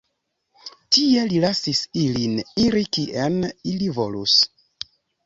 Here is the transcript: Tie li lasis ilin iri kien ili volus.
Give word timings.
Tie 0.95 1.25
li 1.33 1.41
lasis 1.43 1.81
ilin 2.05 2.33
iri 2.63 2.81
kien 2.99 3.37
ili 3.73 3.91
volus. 3.99 4.35